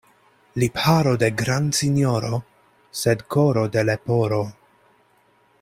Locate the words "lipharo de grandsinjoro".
0.61-2.41